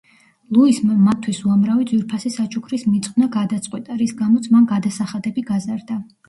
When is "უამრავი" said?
1.49-1.85